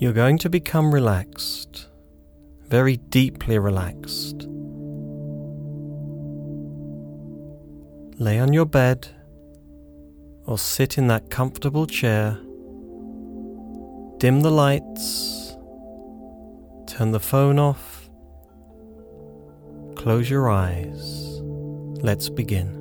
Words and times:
You're 0.00 0.12
going 0.12 0.38
to 0.38 0.48
become 0.48 0.94
relaxed, 0.94 1.88
very 2.68 2.98
deeply 2.98 3.58
relaxed. 3.58 4.46
Lay 8.20 8.38
on 8.38 8.52
your 8.52 8.64
bed 8.64 9.08
or 10.46 10.56
sit 10.56 10.98
in 10.98 11.08
that 11.08 11.30
comfortable 11.30 11.88
chair. 11.88 12.38
Dim 14.18 14.42
the 14.42 14.52
lights, 14.52 15.56
turn 16.86 17.10
the 17.10 17.18
phone 17.18 17.58
off, 17.58 18.08
close 19.96 20.30
your 20.30 20.48
eyes. 20.48 21.40
Let's 22.04 22.28
begin. 22.28 22.77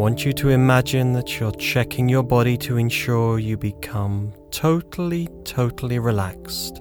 Want 0.00 0.24
you 0.24 0.32
to 0.32 0.48
imagine 0.48 1.12
that 1.12 1.38
you're 1.38 1.52
checking 1.52 2.08
your 2.08 2.22
body 2.22 2.56
to 2.56 2.78
ensure 2.78 3.38
you 3.38 3.58
become 3.58 4.32
totally, 4.50 5.28
totally 5.44 5.98
relaxed. 5.98 6.80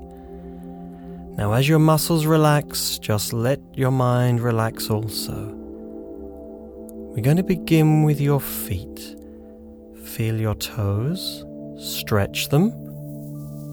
Now, 1.35 1.51
as 1.51 1.67
your 1.67 1.79
muscles 1.79 2.25
relax, 2.25 2.97
just 2.97 3.33
let 3.33 3.59
your 3.73 3.91
mind 3.91 4.39
relax 4.39 4.89
also. 4.89 5.53
We're 7.13 7.21
going 7.21 7.35
to 7.35 7.43
begin 7.43 8.03
with 8.03 8.21
your 8.21 8.39
feet. 8.39 9.17
Feel 10.05 10.39
your 10.39 10.55
toes, 10.55 11.43
stretch 11.77 12.47
them. 12.47 12.71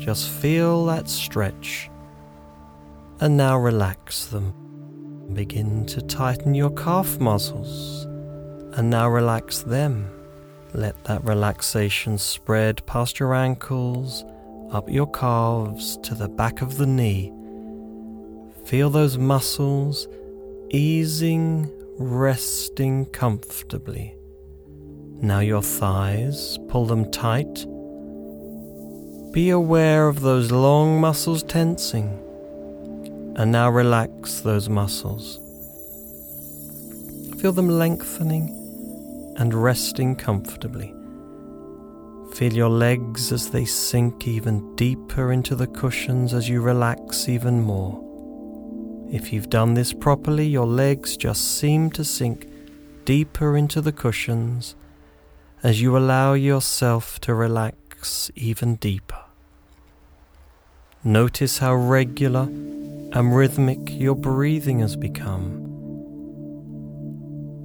Just 0.00 0.28
feel 0.28 0.86
that 0.86 1.08
stretch. 1.08 1.88
And 3.20 3.36
now 3.36 3.56
relax 3.56 4.26
them. 4.26 4.54
Begin 5.34 5.86
to 5.86 6.02
tighten 6.02 6.52
your 6.52 6.70
calf 6.70 7.20
muscles 7.20 8.08
and 8.76 8.90
now 8.90 9.08
relax 9.08 9.62
them. 9.62 10.10
Let 10.74 11.02
that 11.04 11.24
relaxation 11.24 12.18
spread 12.18 12.84
past 12.84 13.18
your 13.18 13.34
ankles, 13.34 14.22
up 14.70 14.90
your 14.90 15.10
calves 15.10 15.96
to 16.02 16.14
the 16.14 16.28
back 16.28 16.60
of 16.60 16.76
the 16.76 16.86
knee. 16.86 17.32
Feel 18.66 18.90
those 18.90 19.16
muscles 19.16 20.06
easing, 20.70 21.72
resting 21.98 23.06
comfortably. 23.06 24.14
Now 25.22 25.40
your 25.40 25.62
thighs, 25.62 26.58
pull 26.68 26.84
them 26.84 27.10
tight. 27.10 27.66
Be 29.32 29.48
aware 29.48 30.08
of 30.08 30.20
those 30.20 30.50
long 30.52 31.00
muscles 31.00 31.42
tensing. 31.42 32.22
And 33.36 33.52
now 33.52 33.70
relax 33.70 34.40
those 34.40 34.68
muscles. 34.68 35.38
Feel 37.40 37.52
them 37.52 37.68
lengthening 37.68 38.65
and 39.36 39.54
resting 39.54 40.16
comfortably. 40.16 40.94
Feel 42.34 42.52
your 42.52 42.68
legs 42.68 43.32
as 43.32 43.50
they 43.50 43.64
sink 43.64 44.26
even 44.26 44.74
deeper 44.76 45.32
into 45.32 45.54
the 45.54 45.66
cushions 45.66 46.34
as 46.34 46.48
you 46.48 46.60
relax 46.60 47.28
even 47.28 47.62
more. 47.62 48.02
If 49.10 49.32
you've 49.32 49.48
done 49.48 49.74
this 49.74 49.92
properly, 49.92 50.46
your 50.46 50.66
legs 50.66 51.16
just 51.16 51.58
seem 51.58 51.90
to 51.92 52.04
sink 52.04 52.48
deeper 53.04 53.56
into 53.56 53.80
the 53.80 53.92
cushions 53.92 54.74
as 55.62 55.80
you 55.80 55.96
allow 55.96 56.34
yourself 56.34 57.20
to 57.20 57.34
relax 57.34 58.30
even 58.34 58.74
deeper. 58.76 59.24
Notice 61.04 61.58
how 61.58 61.74
regular 61.74 62.42
and 62.42 63.34
rhythmic 63.34 63.78
your 63.90 64.16
breathing 64.16 64.80
has 64.80 64.96
become. 64.96 65.65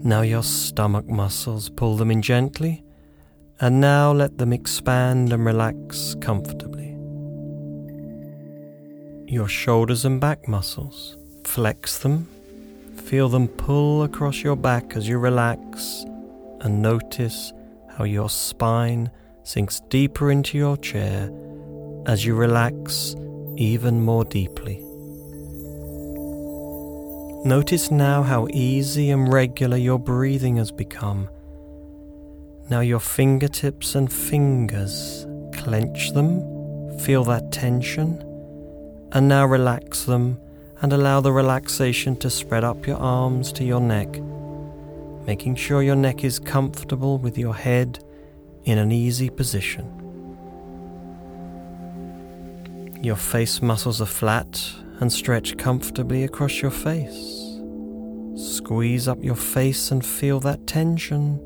Now 0.04 0.22
your 0.22 0.42
stomach 0.42 1.08
muscles, 1.08 1.70
pull 1.70 1.96
them 1.96 2.10
in 2.10 2.24
gently, 2.24 2.84
and 3.60 3.80
now 3.80 4.12
let 4.12 4.40
them 4.40 4.52
expand 4.52 5.32
and 5.32 5.46
relax 5.46 6.16
comfortably. 6.20 6.98
Your 9.32 9.48
shoulders 9.48 10.04
and 10.04 10.20
back 10.20 10.48
muscles, 10.48 11.18
flex 11.44 12.00
them, 12.00 12.28
feel 12.96 13.30
them 13.30 13.48
pull 13.48 14.02
across 14.02 14.42
your 14.42 14.56
back 14.56 14.96
as 14.96 15.08
you 15.08 15.20
relax, 15.20 16.04
and 16.62 16.82
notice 16.82 17.54
how 17.96 18.04
your 18.04 18.30
spine 18.30 19.12
sinks 19.44 19.82
deeper 19.90 20.32
into 20.32 20.58
your 20.58 20.78
chair 20.78 21.30
as 22.08 22.26
you 22.26 22.34
relax 22.34 23.16
even 23.56 24.02
more 24.02 24.26
deeply. 24.26 24.84
Notice 27.44 27.90
now 27.90 28.22
how 28.22 28.48
easy 28.54 29.10
and 29.10 29.34
regular 29.34 29.76
your 29.76 29.98
breathing 29.98 30.58
has 30.58 30.72
become. 30.72 31.28
Now 32.70 32.82
your 32.82 33.00
fingertips 33.00 33.96
and 33.96 34.14
fingers, 34.14 35.26
clench 35.52 36.12
them, 36.12 37.00
feel 37.00 37.24
that 37.24 37.52
tension, 37.52 38.22
and 39.12 39.28
now 39.28 39.48
relax 39.48 40.04
them 40.04 40.40
and 40.84 40.94
allow 40.94 41.20
the 41.20 41.32
relaxation 41.32 42.16
to 42.18 42.30
spread 42.30 42.64
up 42.64 42.86
your 42.86 42.98
arms 42.98 43.52
to 43.54 43.64
your 43.64 43.82
neck, 43.82 44.22
making 45.26 45.56
sure 45.56 45.82
your 45.82 45.96
neck 45.96 46.24
is 46.24 46.38
comfortable 46.38 47.18
with 47.18 47.40
your 47.40 47.56
head 47.56 48.04
in 48.66 48.78
an 48.78 48.92
easy 48.92 49.32
position. 49.32 49.88
Your 53.02 53.16
face 53.16 53.64
muscles 53.64 54.00
are 54.00 54.06
flat 54.06 54.76
and 55.02 55.12
stretch 55.12 55.58
comfortably 55.58 56.24
across 56.24 56.62
your 56.62 56.72
face. 56.72 57.60
Squeeze 58.36 59.08
up 59.08 59.24
your 59.24 59.36
face 59.36 59.90
and 59.90 60.06
feel 60.06 60.40
that 60.40 60.68
tension. 60.68 61.40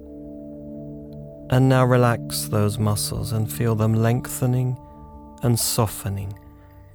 And 1.49 1.69
now 1.69 1.85
relax 1.85 2.49
those 2.49 2.77
muscles 2.77 3.31
and 3.31 3.51
feel 3.51 3.73
them 3.73 3.93
lengthening 3.93 4.77
and 5.41 5.57
softening, 5.57 6.37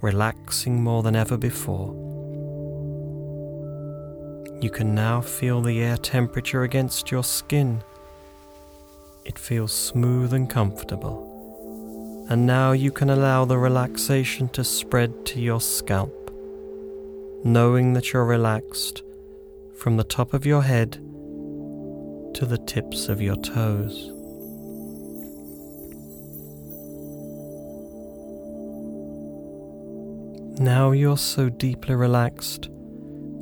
relaxing 0.01 0.83
more 0.83 1.01
than 1.01 1.15
ever 1.15 1.35
before. 1.35 1.95
You 4.61 4.69
can 4.69 4.93
now 4.93 5.21
feel 5.21 5.61
the 5.61 5.81
air 5.81 5.97
temperature 5.97 6.61
against 6.61 7.09
your 7.09 7.23
skin. 7.23 7.81
It 9.25 9.39
feels 9.39 9.73
smooth 9.73 10.31
and 10.33 10.47
comfortable. 10.47 11.27
And 12.29 12.45
now 12.45 12.73
you 12.73 12.91
can 12.91 13.09
allow 13.09 13.45
the 13.45 13.57
relaxation 13.57 14.47
to 14.49 14.63
spread 14.63 15.25
to 15.27 15.41
your 15.41 15.59
scalp 15.59 16.20
knowing 17.43 17.93
that 17.93 18.13
you're 18.13 18.25
relaxed 18.25 19.01
from 19.75 19.97
the 19.97 20.03
top 20.03 20.33
of 20.33 20.45
your 20.45 20.61
head 20.61 20.91
to 22.35 22.45
the 22.45 22.59
tips 22.67 23.09
of 23.09 23.19
your 23.19 23.35
toes. 23.37 24.11
Now 30.59 30.91
you're 30.91 31.17
so 31.17 31.49
deeply 31.49 31.95
relaxed, 31.95 32.69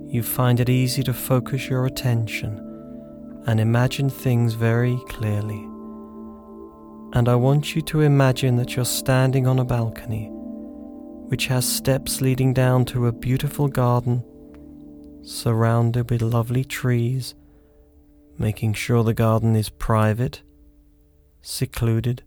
you 0.08 0.24
find 0.24 0.62
it 0.62 0.70
easy 0.70 1.04
to 1.04 1.14
focus 1.14 1.70
your 1.70 1.86
attention 1.86 2.66
and 3.48 3.60
imagine 3.60 4.10
things 4.10 4.54
very 4.54 4.98
clearly. 5.10 5.62
And 7.12 7.28
I 7.28 7.36
want 7.36 7.76
you 7.76 7.82
to 7.82 8.02
imagine 8.02 8.56
that 8.58 8.78
you're 8.78 8.86
standing 8.86 9.46
on 9.46 9.60
a 9.60 9.66
balcony 9.66 10.32
which 11.30 11.46
has 11.46 11.68
steps 11.68 12.22
leading 12.22 12.56
down 12.56 12.84
to 12.84 13.06
a 13.06 13.12
beautiful 13.12 13.68
garden 13.68 14.24
surrounded 15.24 16.10
with 16.10 16.24
lovely 16.24 16.64
trees, 16.64 17.36
making 18.40 18.74
sure 18.74 19.04
the 19.04 19.14
garden 19.14 19.56
is 19.56 19.70
private, 19.70 20.42
secluded, 21.42 22.24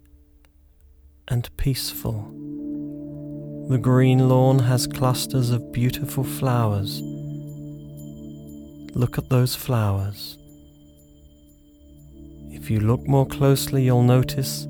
and 1.27 1.55
peaceful. 1.57 2.31
The 3.69 3.79
green 3.79 4.29
lawn 4.29 4.61
has 4.61 4.87
clusters 4.87 5.51
of 5.51 5.73
beautiful 5.73 6.23
flowers. 6.23 7.01
Look 8.95 9.19
at 9.19 9.31
those 9.31 9.57
flowers. 9.57 10.39
If 12.51 12.71
you 12.71 12.79
look 12.79 13.09
more 13.09 13.27
closely, 13.27 13.83
you'll 13.83 14.05
notice 14.05 14.69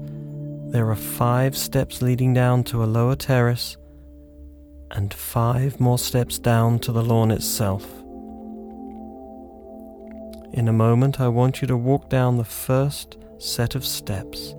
there 0.70 0.88
are 0.90 0.96
five 0.96 1.54
steps 1.54 2.00
leading 2.00 2.32
down 2.32 2.64
to 2.64 2.82
a 2.82 2.86
lower 2.86 3.16
terrace 3.16 3.76
and 4.92 5.12
five 5.12 5.80
more 5.80 5.98
steps 5.98 6.38
down 6.38 6.78
to 6.78 6.92
the 6.92 7.02
lawn 7.02 7.30
itself. 7.30 7.84
In 10.52 10.68
a 10.68 10.72
moment, 10.72 11.18
I 11.18 11.28
want 11.28 11.62
you 11.62 11.68
to 11.68 11.76
walk 11.76 12.10
down 12.10 12.36
the 12.36 12.44
first 12.44 13.16
set 13.38 13.74
of 13.74 13.86
steps, 13.86 14.50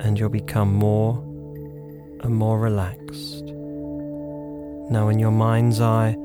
and 0.00 0.18
you'll 0.18 0.28
become 0.28 0.74
more 0.74 1.18
and 2.22 2.34
more 2.34 2.58
relaxed. 2.58 3.44
Now, 4.90 5.08
in 5.08 5.20
your 5.20 5.30
mind's 5.30 5.80
eye, 5.80 6.16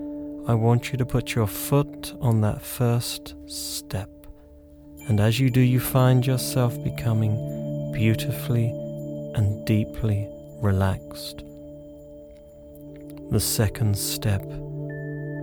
I 0.48 0.56
want 0.56 0.92
you 0.92 0.98
to 0.98 1.06
put 1.06 1.36
your 1.36 1.48
foot 1.48 2.14
on 2.20 2.42
that 2.42 2.62
first 2.62 3.36
step. 3.46 4.10
And 5.08 5.20
as 5.20 5.40
you 5.40 5.52
do, 5.52 5.62
you 5.62 5.80
find 5.80 6.26
yourself 6.26 6.84
becoming 6.84 7.92
beautifully 7.94 8.70
and 9.36 9.66
deeply 9.66 10.28
relaxed. 10.62 11.44
The 13.34 13.40
second 13.40 13.98
step, 13.98 14.44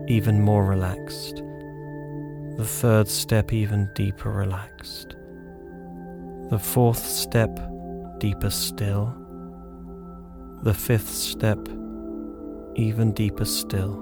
even 0.06 0.40
more 0.40 0.64
relaxed. 0.64 1.42
The 2.56 2.64
third 2.64 3.08
step, 3.08 3.52
even 3.52 3.90
deeper 3.96 4.30
relaxed. 4.30 5.16
The 6.50 6.58
fourth 6.60 7.04
step, 7.04 7.50
deeper 8.18 8.50
still. 8.50 9.12
The 10.62 10.72
fifth 10.72 11.08
step, 11.08 11.58
even 12.76 13.10
deeper 13.12 13.44
still. 13.44 13.98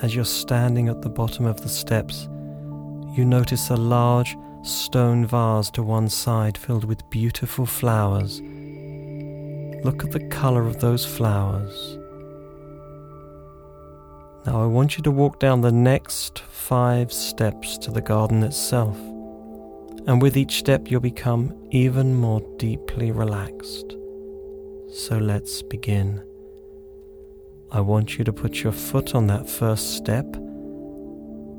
As 0.00 0.14
you're 0.14 0.24
standing 0.24 0.88
at 0.88 1.02
the 1.02 1.10
bottom 1.10 1.44
of 1.44 1.60
the 1.60 1.68
steps, 1.68 2.28
you 3.16 3.24
notice 3.24 3.68
a 3.70 3.76
large 3.76 4.36
stone 4.62 5.26
vase 5.26 5.72
to 5.72 5.82
one 5.82 6.08
side 6.08 6.56
filled 6.56 6.84
with 6.84 7.10
beautiful 7.10 7.66
flowers. 7.66 8.40
Look 9.84 10.04
at 10.04 10.12
the 10.12 10.28
colour 10.28 10.66
of 10.66 10.78
those 10.80 11.04
flowers. 11.04 11.98
Now 14.46 14.62
I 14.62 14.66
want 14.66 14.96
you 14.96 15.02
to 15.02 15.10
walk 15.10 15.40
down 15.40 15.60
the 15.60 15.72
next 15.72 16.38
five 16.38 17.12
steps 17.12 17.78
to 17.78 17.90
the 17.90 18.00
garden 18.00 18.44
itself, 18.44 18.96
and 20.06 20.22
with 20.22 20.36
each 20.36 20.58
step 20.58 20.88
you'll 20.88 21.00
become 21.00 21.52
even 21.70 22.14
more 22.14 22.40
deeply 22.58 23.10
relaxed. 23.10 23.96
So 24.92 25.18
let's 25.18 25.62
begin. 25.62 26.22
I 27.72 27.80
want 27.80 28.18
you 28.18 28.24
to 28.24 28.32
put 28.32 28.62
your 28.62 28.72
foot 28.72 29.16
on 29.16 29.26
that 29.28 29.48
first 29.48 29.96
step, 29.96 30.26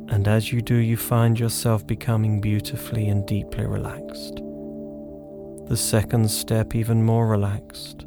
and 0.08 0.28
as 0.30 0.54
you 0.54 0.62
do, 0.62 0.76
you 0.76 0.96
find 0.96 1.38
yourself 1.38 1.86
becoming 1.86 2.40
beautifully 2.40 3.10
and 3.10 3.26
deeply 3.26 3.66
relaxed. 3.66 4.36
The 5.68 5.78
second 5.78 6.30
step, 6.30 6.76
even 6.76 7.04
more 7.04 7.28
relaxed. 7.28 8.06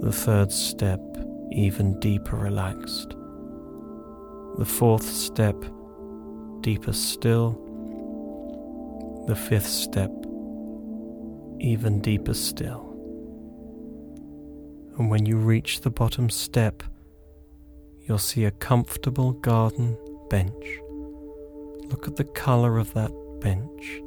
The 0.00 0.12
third 0.12 0.50
step, 0.50 1.00
even 1.52 2.00
deeper 2.00 2.36
relaxed. 2.36 3.10
The 4.56 4.64
fourth 4.64 5.04
step, 5.04 5.56
deeper 6.62 6.94
still. 6.94 7.52
The 9.26 9.36
fifth 9.36 9.68
step, 9.68 10.10
even 11.60 12.00
deeper 12.00 12.32
still. 12.32 12.86
And 14.96 15.10
when 15.10 15.26
you 15.26 15.36
reach 15.36 15.82
the 15.82 15.90
bottom 15.90 16.30
step, 16.30 16.82
you'll 18.00 18.18
see 18.18 18.44
a 18.46 18.50
comfortable 18.50 19.32
garden 19.32 19.98
bench. 20.30 20.80
Look 21.90 22.08
at 22.08 22.16
the 22.16 22.24
colour 22.24 22.78
of 22.78 22.94
that 22.94 23.12
bench. 23.40 24.00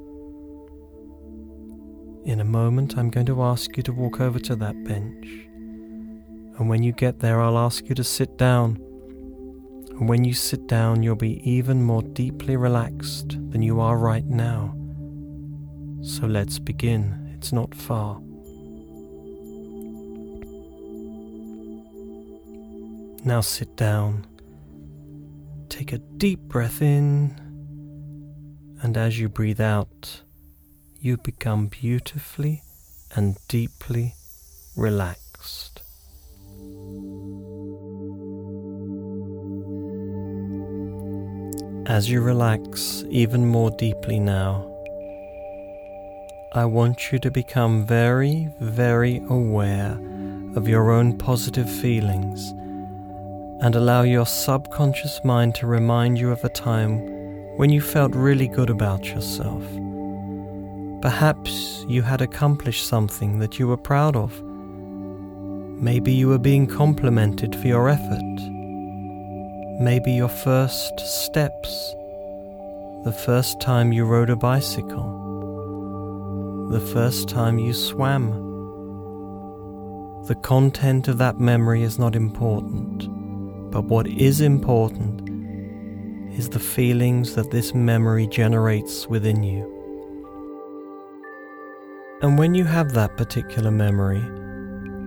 In 2.26 2.40
a 2.40 2.46
moment, 2.46 2.98
I'm 2.98 3.10
going 3.10 3.26
to 3.28 3.44
ask 3.44 3.78
you 3.78 3.84
to 3.84 3.94
walk 3.94 4.22
over 4.22 4.40
to 4.40 4.56
that 4.56 4.84
bench. 4.86 5.48
And 6.58 6.70
when 6.70 6.84
you 6.84 6.92
get 6.92 7.20
there, 7.20 7.42
I'll 7.42 7.58
ask 7.58 7.90
you 7.90 7.96
to 7.96 8.04
sit 8.04 8.38
down 8.38 8.78
and 10.00 10.10
when 10.10 10.24
you 10.24 10.34
sit 10.34 10.68
down, 10.68 11.04
you'll 11.04 11.16
be 11.16 11.40
even 11.50 11.84
more 11.84 12.02
deeply 12.02 12.58
relaxed 12.58 13.38
than 13.52 13.62
you 13.62 13.80
are 13.80 13.98
right 13.98 14.26
now. 14.26 14.76
So 16.02 16.26
let's 16.26 16.58
begin. 16.58 17.32
It's 17.38 17.54
not 17.54 17.76
far. 17.76 18.20
Now 23.24 23.42
sit 23.42 23.78
down. 23.78 24.26
Take 25.70 25.94
a 25.94 26.00
deep 26.00 26.40
breath 26.42 26.82
in, 26.82 27.40
and 28.82 28.98
as 28.98 29.20
you 29.20 29.30
breathe 29.30 29.62
out, 29.62 30.22
you 31.00 31.18
become 31.18 31.68
beautifully 31.68 32.62
and 33.16 33.38
deeply 33.48 34.16
relaxed. 34.76 35.73
As 41.88 42.10
you 42.10 42.22
relax 42.22 43.04
even 43.10 43.46
more 43.46 43.70
deeply 43.70 44.18
now, 44.18 44.66
I 46.54 46.64
want 46.64 47.12
you 47.12 47.20
to 47.20 47.30
become 47.30 47.86
very, 47.86 48.48
very 48.62 49.22
aware 49.28 50.00
of 50.56 50.66
your 50.66 50.92
own 50.92 51.18
positive 51.18 51.70
feelings 51.70 52.52
and 53.62 53.76
allow 53.76 54.04
your 54.04 54.26
subconscious 54.26 55.20
mind 55.26 55.56
to 55.56 55.68
remind 55.68 56.18
you 56.18 56.32
of 56.32 56.42
a 56.46 56.50
time 56.50 57.00
when 57.58 57.70
you 57.70 57.82
felt 57.82 58.16
really 58.16 58.48
good 58.48 58.70
about 58.70 59.04
yourself. 59.08 59.64
Perhaps 61.02 61.84
you 61.90 62.02
had 62.02 62.22
accomplished 62.22 62.88
something 62.88 63.40
that 63.40 63.60
you 63.60 63.68
were 63.68 63.76
proud 63.76 64.16
of. 64.16 64.42
Maybe 65.82 66.14
you 66.14 66.30
were 66.30 66.40
being 66.40 66.66
complimented 66.66 67.54
for 67.58 67.68
your 67.68 67.90
effort 67.90 68.53
maybe 69.80 70.12
your 70.12 70.30
first 70.30 71.00
steps, 71.00 71.96
the 73.04 73.12
first 73.26 73.60
time 73.60 73.92
you 73.92 74.06
rode 74.06 74.30
a 74.30 74.36
bicycle, 74.36 75.20
the 76.70 76.80
first 76.80 77.28
time 77.28 77.58
you 77.58 77.74
swam. 77.74 78.32
The 80.28 80.36
content 80.36 81.08
of 81.08 81.18
that 81.18 81.40
memory 81.40 81.82
is 81.82 81.98
not 81.98 82.16
important, 82.16 83.10
but 83.72 83.86
what 83.86 84.06
is 84.08 84.42
important 84.42 85.28
is 86.38 86.50
the 86.50 86.60
feelings 86.60 87.34
that 87.36 87.50
this 87.50 87.74
memory 87.74 88.28
generates 88.28 89.08
within 89.08 89.42
you. 89.44 89.70
And 92.22 92.38
when 92.38 92.54
you 92.54 92.64
have 92.64 92.94
that 92.94 93.18
particular 93.18 93.72
memory, 93.72 94.24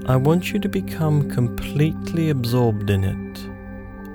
I 0.07 0.17
want 0.17 0.53
you 0.53 0.59
to 0.59 0.69
become 0.69 1.31
completely 1.31 2.31
absorbed 2.31 2.91
in 2.91 3.05
it 3.05 3.56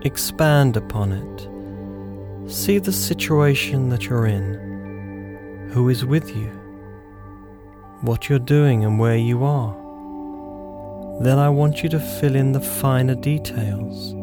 Expand 0.04 0.78
upon 0.78 1.12
it. 1.12 2.52
See 2.52 2.80
the 2.80 2.92
situation 2.92 3.90
that 3.90 4.06
you're 4.06 4.26
in, 4.26 5.70
who 5.72 5.90
is 5.90 6.04
with 6.04 6.36
you, 6.36 6.50
what 8.02 8.28
you're 8.28 8.40
doing, 8.40 8.84
and 8.84 8.98
where 8.98 9.16
you 9.16 9.44
are. 9.44 9.76
Then 11.22 11.38
I 11.38 11.50
want 11.50 11.84
you 11.84 11.90
to 11.90 12.00
fill 12.00 12.36
in 12.36 12.52
the 12.52 12.60
finer 12.60 13.14
details. 13.14 14.16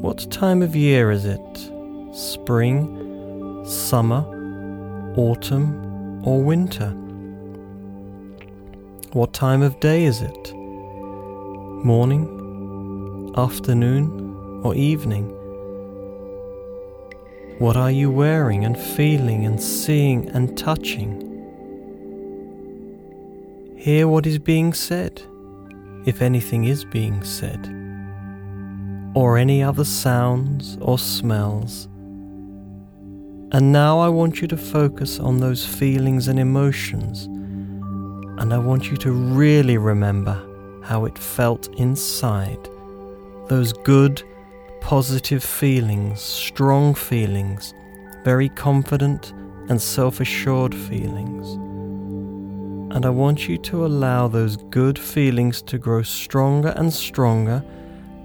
What 0.00 0.30
time 0.30 0.62
of 0.62 0.74
year 0.74 1.10
is 1.10 1.26
it? 1.26 1.70
Spring, 2.14 3.62
summer, 3.66 4.24
autumn, 5.18 6.24
or 6.26 6.42
winter? 6.42 6.88
What 9.12 9.34
time 9.34 9.60
of 9.60 9.78
day 9.80 10.04
is 10.04 10.22
it? 10.22 10.54
Morning, 11.84 13.34
afternoon, 13.36 14.17
or 14.62 14.74
evening? 14.74 15.34
What 17.58 17.76
are 17.76 17.90
you 17.90 18.10
wearing 18.10 18.64
and 18.64 18.78
feeling 18.78 19.44
and 19.44 19.60
seeing 19.60 20.28
and 20.28 20.56
touching? 20.56 21.24
Hear 23.76 24.08
what 24.08 24.26
is 24.26 24.38
being 24.38 24.72
said, 24.72 25.22
if 26.04 26.22
anything 26.22 26.64
is 26.64 26.84
being 26.84 27.22
said, 27.24 27.66
or 29.14 29.38
any 29.38 29.62
other 29.62 29.84
sounds 29.84 30.78
or 30.80 30.98
smells. 30.98 31.86
And 33.50 33.72
now 33.72 33.98
I 33.98 34.08
want 34.08 34.40
you 34.40 34.48
to 34.48 34.56
focus 34.56 35.18
on 35.18 35.38
those 35.38 35.64
feelings 35.64 36.28
and 36.28 36.38
emotions, 36.38 37.24
and 38.40 38.52
I 38.52 38.58
want 38.58 38.90
you 38.90 38.96
to 38.98 39.10
really 39.10 39.78
remember 39.78 40.40
how 40.84 41.06
it 41.06 41.18
felt 41.18 41.68
inside. 41.78 42.68
Those 43.48 43.72
good, 43.72 44.22
positive 44.80 45.42
feelings, 45.42 46.20
strong 46.20 46.94
feelings, 46.94 47.74
very 48.24 48.48
confident 48.48 49.32
and 49.68 49.80
self 49.80 50.20
assured 50.20 50.74
feelings. 50.74 51.54
And 52.94 53.04
I 53.04 53.10
want 53.10 53.48
you 53.48 53.58
to 53.58 53.84
allow 53.84 54.28
those 54.28 54.56
good 54.56 54.98
feelings 54.98 55.60
to 55.62 55.78
grow 55.78 56.02
stronger 56.02 56.72
and 56.76 56.92
stronger 56.92 57.62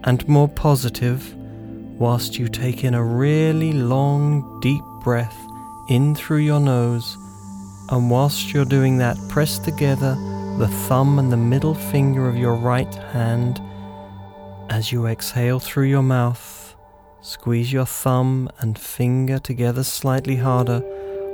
and 0.06 0.28
more 0.28 0.48
positive 0.48 1.36
whilst 2.00 2.40
you 2.40 2.48
take 2.48 2.84
in 2.84 2.94
a 2.94 3.04
really 3.04 3.74
long, 3.74 4.60
deep 4.62 4.84
breath 5.04 5.38
in 5.90 6.16
through 6.16 6.38
your 6.38 6.60
nose. 6.60 7.18
And 7.90 8.10
whilst 8.10 8.54
you're 8.54 8.66
doing 8.66 8.98
that, 9.00 9.18
press 9.30 9.60
together 9.60 10.16
the 10.58 10.70
thumb 10.88 11.20
and 11.20 11.32
the 11.32 11.38
middle 11.38 11.74
finger 11.76 12.28
of 12.28 12.38
your 12.38 12.56
right 12.56 12.94
hand 12.96 13.62
as 14.70 14.92
you 14.92 15.08
exhale 15.08 15.60
through 15.60 15.86
your 15.86 16.04
mouth, 16.04 16.76
squeeze 17.22 17.72
your 17.72 17.86
thumb 17.86 18.50
and 18.60 18.78
finger 18.78 19.40
together 19.40 19.84
slightly 19.84 20.36
harder, 20.36 20.82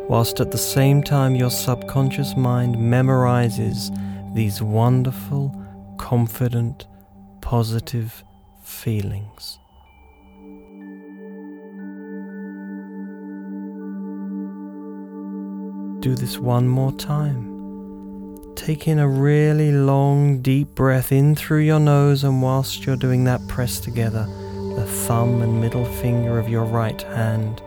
whilst 0.08 0.40
at 0.40 0.52
the 0.52 0.58
same 0.58 1.04
time 1.04 1.36
your 1.36 1.52
subconscious 1.52 2.36
mind 2.36 2.76
memorizes 2.76 3.94
these 4.34 4.62
wonderful, 4.62 5.56
confident, 5.98 6.88
positive 7.42 8.24
feelings. 8.64 9.60
do 16.00 16.16
this 16.16 16.40
one 16.40 16.68
more 16.68 16.94
time. 16.94 17.59
Take 18.60 18.90
in 18.90 19.00
a 19.00 19.08
really 19.08 19.72
long, 19.72 20.42
deep 20.42 20.76
breath 20.76 21.14
in 21.14 21.34
through 21.34 21.62
your 21.62 21.80
nose, 21.80 22.26
and 22.26 22.42
whilst 22.42 22.86
you're 22.86 22.98
doing 22.98 23.24
that, 23.24 23.48
press 23.48 23.80
together 23.80 24.26
the 24.76 24.86
thumb 24.86 25.42
and 25.42 25.62
middle 25.62 25.86
finger 25.86 26.38
of 26.38 26.50
your 26.50 26.66
right 26.66 27.02
hand. 27.02 27.62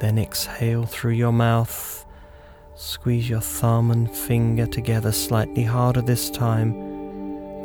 Then 0.00 0.16
exhale 0.18 0.86
through 0.86 1.12
your 1.12 1.30
mouth. 1.30 2.06
Squeeze 2.74 3.28
your 3.28 3.42
thumb 3.42 3.90
and 3.90 4.10
finger 4.10 4.66
together 4.66 5.12
slightly 5.12 5.62
harder 5.62 6.00
this 6.00 6.30
time, 6.30 6.72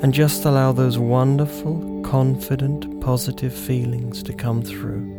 and 0.03 0.13
just 0.13 0.43
allow 0.43 0.74
those 0.74 1.00
wonderful, 1.00 2.01
confident, 2.03 3.00
positive 3.00 3.53
feelings 3.53 4.22
to 4.24 4.34
come 4.34 4.62
through. 4.62 5.16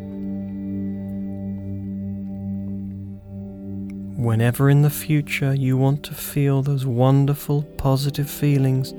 Whenever 4.29 4.69
in 4.69 4.83
the 4.83 4.91
future 4.91 5.55
you 5.55 5.79
want 5.79 6.03
to 6.03 6.13
feel 6.13 6.61
those 6.61 6.85
wonderful 6.85 7.63
positive 7.79 8.29
feelings, 8.29 8.93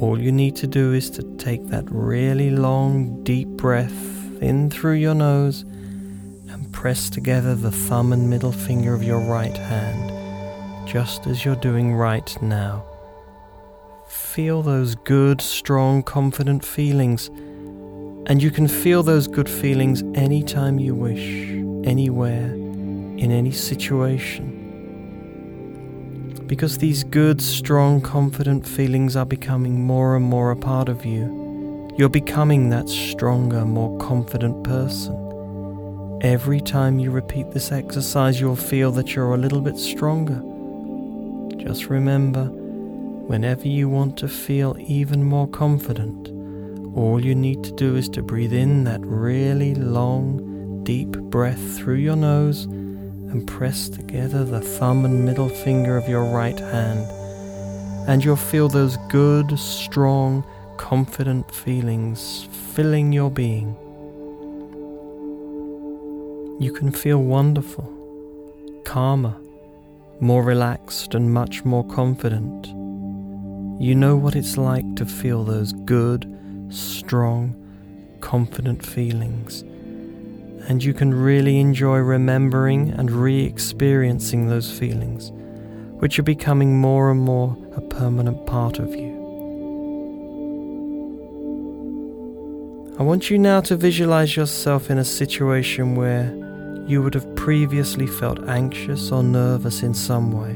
all 0.00 0.16
you 0.16 0.30
need 0.30 0.54
to 0.54 0.68
do 0.68 0.92
is 0.92 1.10
to 1.10 1.24
take 1.38 1.66
that 1.66 1.82
really 1.90 2.48
long, 2.48 3.24
deep 3.24 3.48
breath 3.48 4.40
in 4.40 4.70
through 4.70 4.92
your 4.92 5.16
nose 5.16 5.62
and 5.62 6.72
press 6.72 7.10
together 7.10 7.56
the 7.56 7.72
thumb 7.72 8.12
and 8.12 8.30
middle 8.30 8.52
finger 8.52 8.94
of 8.94 9.02
your 9.02 9.18
right 9.18 9.56
hand, 9.56 10.86
just 10.86 11.26
as 11.26 11.44
you're 11.44 11.56
doing 11.56 11.92
right 11.92 12.40
now. 12.40 12.84
Feel 14.06 14.62
those 14.62 14.94
good, 14.94 15.40
strong, 15.40 16.00
confident 16.04 16.64
feelings, 16.64 17.26
and 18.28 18.40
you 18.40 18.52
can 18.52 18.68
feel 18.68 19.02
those 19.02 19.26
good 19.26 19.50
feelings 19.50 20.04
anytime 20.14 20.78
you 20.78 20.94
wish, 20.94 21.50
anywhere 21.84 22.67
in 23.18 23.32
any 23.32 23.50
situation. 23.50 24.54
Because 26.46 26.78
these 26.78 27.04
good, 27.04 27.42
strong, 27.42 28.00
confident 28.00 28.66
feelings 28.66 29.16
are 29.16 29.26
becoming 29.26 29.84
more 29.84 30.16
and 30.16 30.24
more 30.24 30.50
a 30.50 30.56
part 30.56 30.88
of 30.88 31.04
you, 31.04 31.90
you're 31.98 32.08
becoming 32.08 32.70
that 32.70 32.88
stronger, 32.88 33.64
more 33.64 33.98
confident 33.98 34.62
person. 34.64 35.16
Every 36.22 36.60
time 36.60 36.98
you 36.98 37.10
repeat 37.10 37.50
this 37.50 37.70
exercise, 37.72 38.40
you'll 38.40 38.56
feel 38.56 38.92
that 38.92 39.14
you're 39.14 39.34
a 39.34 39.38
little 39.38 39.60
bit 39.60 39.76
stronger. 39.76 40.40
Just 41.62 41.90
remember, 41.90 42.44
whenever 42.44 43.66
you 43.66 43.88
want 43.88 44.16
to 44.18 44.28
feel 44.28 44.76
even 44.78 45.24
more 45.24 45.48
confident, 45.48 46.28
all 46.96 47.22
you 47.22 47.34
need 47.34 47.62
to 47.64 47.72
do 47.72 47.96
is 47.96 48.08
to 48.10 48.22
breathe 48.22 48.52
in 48.52 48.84
that 48.84 49.00
really 49.02 49.74
long, 49.74 50.82
deep 50.84 51.10
breath 51.10 51.76
through 51.76 51.96
your 51.96 52.16
nose 52.16 52.66
and 53.30 53.46
press 53.46 53.88
together 53.88 54.44
the 54.44 54.60
thumb 54.60 55.04
and 55.04 55.24
middle 55.24 55.48
finger 55.48 55.96
of 55.96 56.08
your 56.08 56.24
right 56.24 56.58
hand, 56.58 57.06
and 58.08 58.24
you'll 58.24 58.36
feel 58.36 58.68
those 58.68 58.96
good, 59.08 59.58
strong, 59.58 60.44
confident 60.76 61.54
feelings 61.54 62.48
filling 62.74 63.12
your 63.12 63.30
being. 63.30 63.76
You 66.60 66.72
can 66.72 66.90
feel 66.90 67.22
wonderful, 67.22 68.82
calmer, 68.84 69.36
more 70.20 70.42
relaxed, 70.42 71.14
and 71.14 71.32
much 71.32 71.64
more 71.64 71.86
confident. 71.86 72.66
You 73.80 73.94
know 73.94 74.16
what 74.16 74.34
it's 74.34 74.56
like 74.56 74.96
to 74.96 75.06
feel 75.06 75.44
those 75.44 75.72
good, 75.72 76.26
strong, 76.70 77.54
confident 78.20 78.84
feelings 78.84 79.62
and 80.68 80.84
you 80.84 80.92
can 80.92 81.14
really 81.14 81.58
enjoy 81.58 81.96
remembering 81.96 82.90
and 82.90 83.10
re 83.10 83.42
experiencing 83.42 84.48
those 84.48 84.70
feelings, 84.70 85.32
which 86.00 86.18
are 86.18 86.22
becoming 86.22 86.78
more 86.78 87.10
and 87.10 87.20
more 87.20 87.56
a 87.74 87.80
permanent 87.80 88.44
part 88.46 88.78
of 88.78 88.94
you. 88.94 89.08
I 92.98 93.02
want 93.02 93.30
you 93.30 93.38
now 93.38 93.62
to 93.62 93.76
visualize 93.76 94.36
yourself 94.36 94.90
in 94.90 94.98
a 94.98 95.04
situation 95.04 95.96
where 95.96 96.34
you 96.86 97.02
would 97.02 97.14
have 97.14 97.34
previously 97.34 98.06
felt 98.06 98.46
anxious 98.46 99.10
or 99.10 99.22
nervous 99.22 99.82
in 99.82 99.94
some 99.94 100.32
way. 100.32 100.52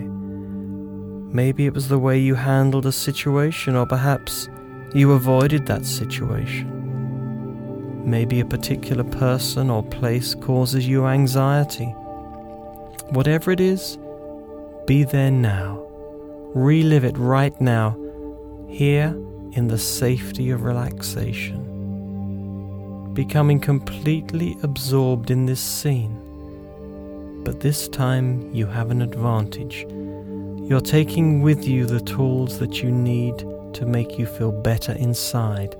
Maybe 1.35 1.64
it 1.64 1.73
was 1.73 1.88
the 1.88 1.99
way 1.99 2.19
you 2.19 2.35
handled 2.35 2.85
a 2.85 2.92
situation, 2.92 3.76
or 3.76 3.87
perhaps 3.87 4.50
you 4.92 5.12
avoided 5.12 5.64
that 5.66 5.87
situation. 5.87 6.82
Maybe 8.04 8.40
a 8.40 8.44
particular 8.44 9.04
person 9.04 9.71
or 9.71 9.85
place 9.85 10.35
causes 10.35 10.88
you 10.88 11.06
anxiety. 11.06 11.94
Whatever 13.11 13.52
it 13.52 13.61
is, 13.61 13.97
be 14.87 15.04
there 15.04 15.30
now. 15.30 15.87
Relive 16.52 17.04
it 17.04 17.16
right 17.16 17.59
now, 17.61 17.97
here 18.68 19.14
in 19.52 19.68
the 19.68 19.78
safety 19.78 20.50
of 20.50 20.64
relaxation. 20.64 21.68
Becoming 23.14 23.61
completely 23.61 24.56
absorbed 24.64 25.30
in 25.30 25.47
this 25.47 25.61
scene. 25.61 26.18
But 27.44 27.61
this 27.61 27.87
time 27.87 28.52
you 28.52 28.66
have 28.66 28.90
an 28.90 29.00
advantage. 29.00 29.87
You're 30.68 30.80
taking 30.80 31.40
with 31.40 31.68
you 31.68 31.87
the 31.87 32.00
tools 32.00 32.59
that 32.59 32.82
you 32.82 32.90
need 32.90 33.38
to 33.75 33.87
make 33.87 34.18
you 34.18 34.26
feel 34.26 34.50
better 34.50 34.92
inside 34.92 35.76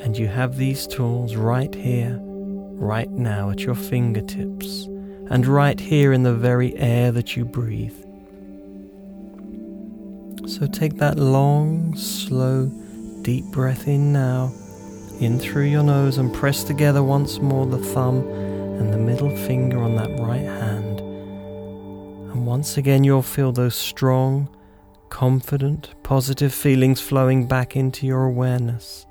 and 0.00 0.16
you 0.16 0.28
have 0.28 0.56
these 0.56 0.86
tools 0.86 1.36
right 1.36 1.74
here, 1.74 2.18
right 2.20 3.10
now 3.10 3.50
at 3.50 3.60
your 3.60 3.74
fingertips, 3.74 4.84
and 5.30 5.46
right 5.46 5.80
here 5.80 6.12
in 6.12 6.22
the 6.22 6.34
very 6.34 6.76
air 6.76 7.10
that 7.12 7.36
you 7.36 7.44
breathe. 7.44 7.96
So 10.46 10.66
take 10.66 10.96
that 10.98 11.18
long, 11.18 11.96
slow, 11.96 12.66
deep 13.22 13.44
breath 13.46 13.88
in 13.88 14.12
now, 14.12 14.52
in 15.18 15.38
through 15.38 15.64
your 15.64 15.82
nose, 15.82 16.18
and 16.18 16.32
press 16.32 16.62
together 16.62 17.02
once 17.02 17.38
more 17.40 17.66
the 17.66 17.78
thumb 17.78 18.18
and 18.28 18.92
the 18.92 18.98
middle 18.98 19.34
finger 19.34 19.78
on 19.78 19.96
that 19.96 20.20
right 20.20 20.44
hand. 20.44 21.00
And 21.00 22.46
once 22.46 22.76
again, 22.76 23.02
you'll 23.02 23.22
feel 23.22 23.50
those 23.50 23.74
strong, 23.74 24.48
confident, 25.08 25.94
positive 26.02 26.52
feelings 26.52 27.00
flowing 27.00 27.48
back 27.48 27.74
into 27.74 28.06
your 28.06 28.24
awareness 28.24 29.05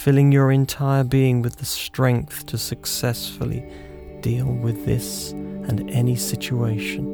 filling 0.00 0.32
your 0.32 0.50
entire 0.50 1.04
being 1.04 1.42
with 1.42 1.56
the 1.56 1.66
strength 1.66 2.46
to 2.46 2.56
successfully 2.56 3.62
deal 4.22 4.46
with 4.46 4.86
this 4.86 5.32
and 5.32 5.90
any 5.90 6.16
situation. 6.16 7.04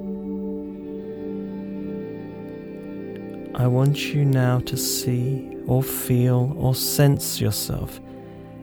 I 3.57 3.66
want 3.66 4.14
you 4.14 4.25
now 4.25 4.61
to 4.61 4.76
see 4.76 5.57
or 5.66 5.83
feel 5.83 6.55
or 6.57 6.76
sense 6.76 7.40
yourself 7.40 8.00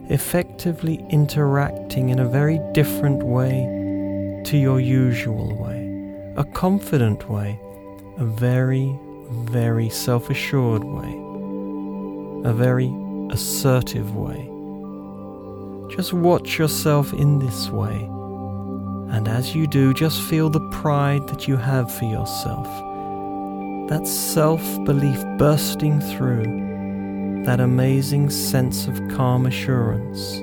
effectively 0.08 1.04
interacting 1.10 2.08
in 2.08 2.18
a 2.18 2.26
very 2.26 2.58
different 2.72 3.22
way 3.22 4.40
to 4.46 4.56
your 4.56 4.80
usual 4.80 5.54
way, 5.62 6.32
a 6.38 6.44
confident 6.44 7.28
way, 7.28 7.60
a 8.16 8.24
very, 8.24 8.98
very 9.50 9.90
self 9.90 10.30
assured 10.30 10.82
way, 10.82 11.12
a 12.48 12.54
very 12.54 13.03
assertive 13.30 14.14
way. 14.16 14.50
Just 15.94 16.12
watch 16.12 16.58
yourself 16.58 17.12
in 17.12 17.38
this 17.38 17.68
way, 17.70 18.08
and 19.10 19.28
as 19.28 19.54
you 19.54 19.66
do, 19.66 19.94
just 19.94 20.20
feel 20.22 20.50
the 20.50 20.66
pride 20.70 21.26
that 21.28 21.46
you 21.46 21.56
have 21.56 21.92
for 21.92 22.04
yourself. 22.04 22.66
That 23.88 24.06
self 24.06 24.62
belief 24.84 25.22
bursting 25.38 26.00
through, 26.00 27.44
that 27.44 27.60
amazing 27.60 28.30
sense 28.30 28.86
of 28.88 29.00
calm 29.08 29.46
assurance, 29.46 30.38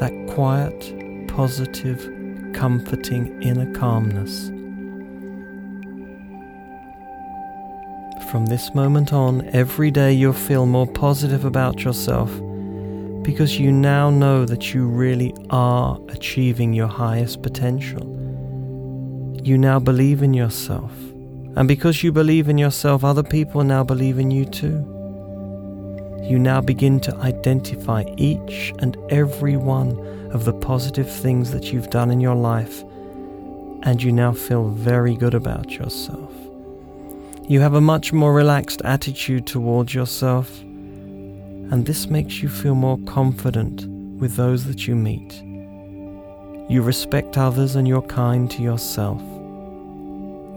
that 0.00 0.12
quiet, 0.28 1.28
positive, 1.28 2.00
comforting 2.54 3.40
inner 3.42 3.70
calmness. 3.74 4.50
From 8.30 8.46
this 8.46 8.74
moment 8.74 9.12
on, 9.12 9.48
every 9.52 9.92
day 9.92 10.12
you'll 10.12 10.32
feel 10.32 10.66
more 10.66 10.86
positive 10.86 11.44
about 11.44 11.84
yourself 11.84 12.28
because 13.22 13.58
you 13.58 13.70
now 13.70 14.10
know 14.10 14.44
that 14.44 14.74
you 14.74 14.88
really 14.88 15.32
are 15.50 16.00
achieving 16.08 16.72
your 16.72 16.88
highest 16.88 17.42
potential. 17.42 18.02
You 19.42 19.56
now 19.56 19.78
believe 19.78 20.24
in 20.24 20.34
yourself. 20.34 20.92
And 21.54 21.68
because 21.68 22.02
you 22.02 22.10
believe 22.10 22.48
in 22.48 22.58
yourself, 22.58 23.04
other 23.04 23.22
people 23.22 23.62
now 23.62 23.84
believe 23.84 24.18
in 24.18 24.32
you 24.32 24.44
too. 24.44 24.84
You 26.20 26.40
now 26.40 26.60
begin 26.60 26.98
to 27.00 27.16
identify 27.18 28.02
each 28.16 28.72
and 28.80 28.96
every 29.08 29.56
one 29.56 29.96
of 30.32 30.44
the 30.44 30.52
positive 30.52 31.08
things 31.08 31.52
that 31.52 31.72
you've 31.72 31.90
done 31.90 32.10
in 32.10 32.20
your 32.20 32.34
life, 32.34 32.82
and 33.84 34.02
you 34.02 34.10
now 34.10 34.32
feel 34.32 34.68
very 34.68 35.14
good 35.14 35.34
about 35.34 35.70
yourself. 35.70 36.32
You 37.48 37.60
have 37.60 37.74
a 37.74 37.80
much 37.80 38.12
more 38.12 38.34
relaxed 38.34 38.82
attitude 38.84 39.46
towards 39.46 39.94
yourself, 39.94 40.60
and 40.62 41.86
this 41.86 42.08
makes 42.08 42.42
you 42.42 42.48
feel 42.48 42.74
more 42.74 42.98
confident 43.06 43.86
with 44.20 44.34
those 44.34 44.64
that 44.64 44.88
you 44.88 44.96
meet. 44.96 45.40
You 46.68 46.82
respect 46.82 47.38
others 47.38 47.76
and 47.76 47.86
you're 47.86 48.02
kind 48.02 48.50
to 48.50 48.62
yourself. 48.62 49.22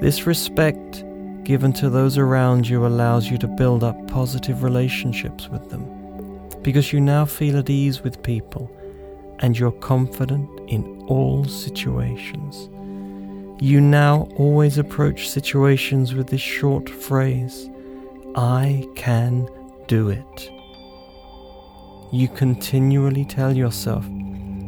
This 0.01 0.25
respect 0.25 1.03
given 1.43 1.73
to 1.73 1.91
those 1.91 2.17
around 2.17 2.67
you 2.67 2.87
allows 2.87 3.29
you 3.29 3.37
to 3.37 3.47
build 3.47 3.83
up 3.83 4.07
positive 4.07 4.63
relationships 4.63 5.47
with 5.47 5.69
them 5.69 5.85
because 6.63 6.91
you 6.91 6.99
now 6.99 7.23
feel 7.23 7.57
at 7.57 7.69
ease 7.69 8.01
with 8.01 8.23
people 8.23 8.67
and 9.41 9.59
you're 9.59 9.71
confident 9.73 10.49
in 10.67 11.03
all 11.07 11.45
situations. 11.45 12.67
You 13.61 13.81
now 13.81 14.29
always 14.37 14.77
approach 14.77 15.29
situations 15.29 16.13
with 16.13 16.27
this 16.27 16.39
short 16.39 16.89
phrase 16.89 17.69
I 18.35 18.87
can 18.95 19.49
do 19.87 20.09
it. 20.09 20.51
You 22.13 22.29
continually 22.29 23.25
tell 23.25 23.55
yourself 23.55 24.05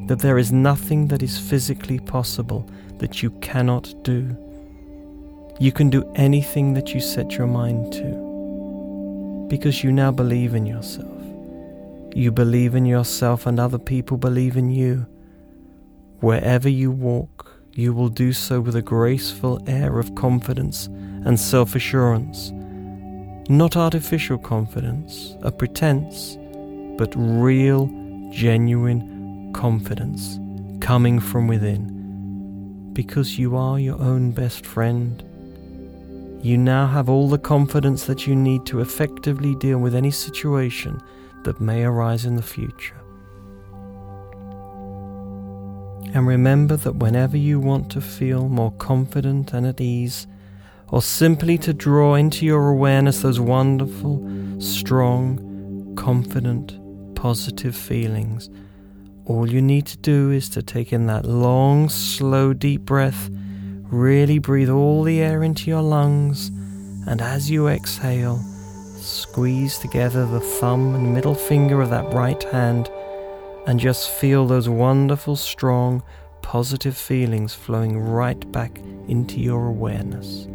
that 0.07 0.19
there 0.19 0.38
is 0.38 0.51
nothing 0.51 1.07
that 1.07 1.24
is 1.24 1.39
physically 1.39 2.00
possible 2.00 2.69
that 2.98 3.24
you 3.24 3.29
cannot 3.39 3.93
do. 4.03 4.36
You 5.57 5.71
can 5.71 5.89
do 5.89 6.03
anything 6.15 6.74
that 6.74 6.93
you 6.93 7.00
set 7.00 7.38
your 7.38 7.48
mind 7.48 7.93
to 7.93 9.48
because 9.50 9.86
you 9.86 9.93
now 9.93 10.12
believe 10.12 10.53
in 10.53 10.65
yourself. 10.65 11.21
You 12.13 12.31
believe 12.31 12.75
in 12.75 12.86
yourself, 12.86 13.45
and 13.45 13.57
other 13.57 13.79
people 13.79 14.17
believe 14.17 14.57
in 14.57 14.69
you. 14.69 15.05
Wherever 16.19 16.67
you 16.67 16.91
walk, 16.91 17.61
you 17.74 17.94
will 17.94 18.10
do 18.10 18.34
so 18.34 18.60
with 18.60 18.75
a 18.75 18.82
graceful 18.82 19.62
air 19.68 20.00
of 20.00 20.13
confidence 20.16 20.88
and 21.25 21.40
self 21.40 21.75
assurance. 21.75 22.51
Not 23.50 23.75
artificial 23.75 24.38
confidence, 24.38 25.36
a 25.42 25.51
pretense, 25.51 26.38
but 26.98 27.13
real, 27.16 27.88
genuine 28.32 29.51
confidence 29.54 30.40
coming 30.80 31.20
from 31.20 31.48
within. 31.48 32.92
Because 32.94 33.40
you 33.40 33.56
are 33.56 33.80
your 33.80 34.01
own 34.01 34.32
best 34.32 34.66
friend. 34.66 35.24
You 36.42 36.58
now 36.58 36.88
have 36.88 37.10
all 37.10 37.30
the 37.30 37.38
confidence 37.38 38.06
that 38.06 38.25
you 38.25 38.36
need 38.36 38.66
to 38.66 38.82
effectively 38.82 39.56
deal 39.56 39.78
with 39.78 39.96
any 39.96 40.12
situation 40.12 41.01
that 41.44 41.62
may 41.62 41.84
arise 41.84 42.25
in 42.25 42.36
the 42.36 42.42
future. 42.42 43.00
And 46.13 46.27
remember 46.27 46.75
that 46.77 46.98
whenever 46.98 47.38
you 47.38 47.60
want 47.60 47.89
to 47.91 48.01
feel 48.01 48.50
more 48.50 48.72
confident 48.72 49.53
and 49.53 49.65
at 49.65 49.80
ease, 49.80 50.27
or 50.89 51.01
simply 51.01 51.58
to 51.60 51.74
draw 51.74 52.15
into 52.15 52.46
your 52.46 52.70
awareness 52.70 53.22
those 53.22 53.39
wonderful, 53.39 54.25
strong, 54.60 55.94
confident, 55.96 56.77
positive 57.15 57.75
feelings, 57.75 58.50
all 59.25 59.50
you 59.50 59.62
need 59.62 59.86
to 59.86 59.98
do 59.98 60.32
is 60.32 60.50
to 60.50 60.62
take 60.62 60.91
in 60.91 61.06
that 61.08 61.25
long, 61.25 61.88
slow, 61.88 62.53
deep 62.53 62.82
breath, 62.82 63.30
really 63.84 64.39
breathe 64.39 64.70
all 64.70 65.03
the 65.03 65.22
air 65.22 65.44
into 65.44 65.70
your 65.70 65.82
lungs, 65.82 66.50
and 67.08 67.22
as 67.22 67.50
you 67.50 67.68
exhale, 67.68 68.39
Squeeze 69.01 69.80
together 69.80 70.27
the 70.27 70.39
thumb 70.39 70.94
and 70.94 71.12
middle 71.12 71.34
finger 71.34 71.82
of 71.82 71.89
that 71.89 72.13
right 72.13 72.44
hand 72.44 72.88
and 73.68 73.80
just 73.80 74.10
feel 74.10 74.46
those 74.48 74.68
wonderful, 74.68 75.36
strong, 75.36 76.03
positive 76.41 76.98
feelings 76.98 77.53
flowing 77.53 78.00
right 78.00 78.51
back 78.51 78.80
into 79.08 79.39
your 79.39 79.68
awareness. 79.68 80.48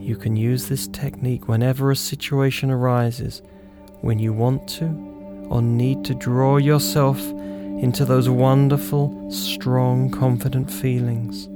You 0.00 0.16
can 0.16 0.36
use 0.36 0.68
this 0.68 0.86
technique 0.88 1.48
whenever 1.48 1.90
a 1.90 1.96
situation 1.96 2.70
arises 2.70 3.42
when 4.00 4.18
you 4.18 4.32
want 4.32 4.68
to 4.68 4.86
or 5.50 5.62
need 5.62 6.04
to 6.04 6.14
draw 6.14 6.58
yourself 6.58 7.20
into 7.20 8.04
those 8.04 8.28
wonderful, 8.28 9.30
strong, 9.30 10.10
confident 10.10 10.70
feelings. 10.70 11.46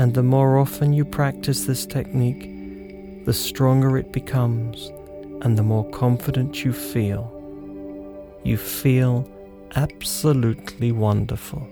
And 0.00 0.14
the 0.14 0.22
more 0.22 0.58
often 0.58 0.92
you 0.92 1.04
practice 1.04 1.64
this 1.64 1.84
technique, 1.84 3.24
the 3.26 3.32
stronger 3.32 3.98
it 3.98 4.12
becomes 4.12 4.90
and 5.42 5.58
the 5.58 5.62
more 5.62 5.88
confident 5.90 6.64
you 6.64 6.72
feel. 6.72 7.37
You 8.44 8.56
feel 8.56 9.28
absolutely 9.74 10.92
wonderful. 10.92 11.66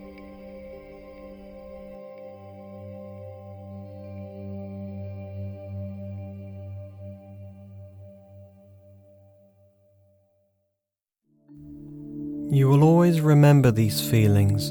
You 12.49 12.69
will 12.69 12.85
always 12.85 13.21
remember 13.21 13.71
these 13.71 14.01
feelings 14.09 14.71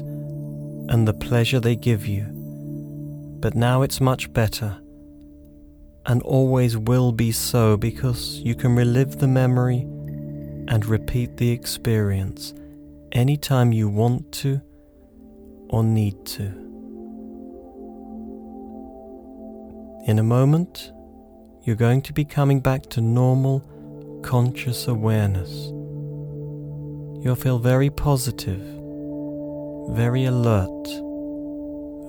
and 0.88 1.06
the 1.06 1.12
pleasure 1.12 1.60
they 1.60 1.76
give 1.76 2.06
you, 2.06 2.24
but 3.40 3.54
now 3.54 3.82
it's 3.82 4.00
much 4.00 4.32
better 4.32 4.78
and 6.06 6.22
always 6.22 6.76
will 6.76 7.12
be 7.12 7.32
so 7.32 7.76
because 7.76 8.38
you 8.38 8.54
can 8.54 8.74
relive 8.76 9.18
the 9.18 9.26
memory 9.26 9.86
and 10.68 10.84
repeat 10.86 11.36
the 11.36 11.50
experience 11.50 12.54
anytime 13.12 13.72
you 13.72 13.88
want 13.88 14.32
to 14.32 14.60
or 15.68 15.82
need 15.82 16.24
to. 16.26 16.44
In 20.06 20.18
a 20.18 20.22
moment, 20.22 20.92
you're 21.64 21.76
going 21.76 22.02
to 22.02 22.12
be 22.12 22.24
coming 22.24 22.60
back 22.60 22.82
to 22.90 23.00
normal, 23.00 23.60
conscious 24.22 24.86
awareness. 24.86 25.50
You'll 27.24 27.34
feel 27.34 27.58
very 27.58 27.90
positive, 27.90 28.60
very 29.90 30.26
alert, 30.26 30.86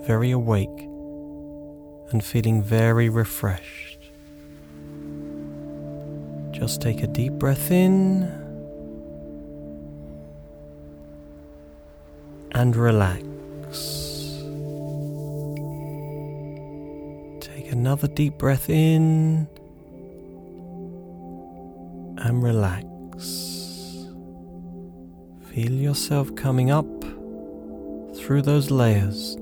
very 0.06 0.32
awake, 0.32 0.80
and 2.12 2.24
feeling 2.24 2.62
very 2.62 3.10
refreshed. 3.10 3.98
Just 6.52 6.82
take 6.82 7.02
a 7.02 7.08
deep 7.08 7.34
breath 7.34 7.72
in 7.72 8.47
and 12.58 12.76
relax. 12.76 13.22
Take 17.40 17.72
another 17.72 18.08
deep 18.08 18.40
breath 18.40 18.68
in 18.70 19.48
and 22.18 22.42
relax. 22.42 22.84
Feel 25.52 25.72
yourself 25.72 26.36
coming 26.36 26.72
up 26.72 26.88
through 28.18 28.42
those 28.42 28.72
layers, 28.72 29.36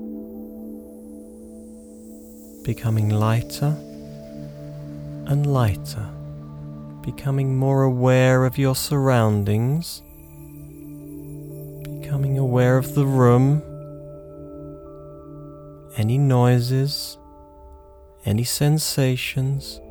becoming 2.64 3.08
lighter 3.08 3.74
and 5.28 5.46
lighter 5.46 6.06
becoming 7.06 7.56
more 7.56 7.84
aware 7.84 8.44
of 8.44 8.58
your 8.58 8.74
surroundings, 8.74 10.02
becoming 12.16 12.38
aware 12.38 12.78
of 12.78 12.94
the 12.94 13.04
room, 13.04 13.60
any 15.98 16.16
noises, 16.16 17.18
any 18.24 18.42
sensations, 18.42 19.82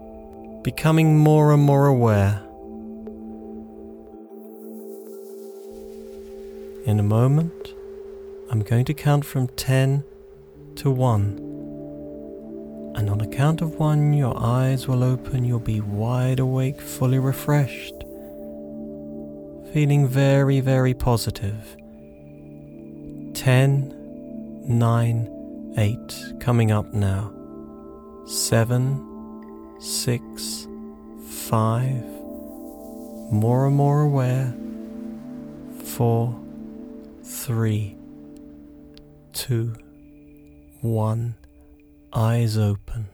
becoming 0.64 1.20
more 1.20 1.54
and 1.54 1.62
more 1.62 1.86
aware. 1.86 2.42
In 6.88 7.00
a 7.00 7.04
moment, 7.04 7.76
I'm 8.50 8.64
going 8.64 8.86
to 8.86 8.94
count 8.96 9.24
from 9.24 9.48
10 9.50 10.04
to 10.78 10.90
1. 10.90 11.22
And 12.96 13.08
on 13.08 13.22
a 13.22 13.28
count 13.28 13.62
of 13.62 13.76
one, 13.76 14.14
your 14.14 14.36
eyes 14.36 14.88
will 14.88 15.04
open, 15.04 15.46
you'll 15.46 15.60
be 15.60 15.80
wide 15.80 16.40
awake, 16.40 16.82
fully 16.82 17.20
refreshed, 17.20 18.04
feeling 19.72 20.08
very, 20.08 20.60
very 20.60 20.96
positive. 20.96 21.78
10, 23.46 23.94
9, 24.68 25.74
8, 25.78 26.34
coming 26.40 26.72
up 26.72 26.92
now. 26.96 27.32
7, 28.26 29.76
6, 29.80 30.68
5, 31.30 32.04
more 33.32 33.68
and 33.68 33.76
more 33.76 34.02
aware. 34.02 34.52
4, 35.84 36.40
3, 37.24 37.96
2, 39.34 39.76
1 40.82 41.36
eyes 42.14 42.58
open. 42.58 43.06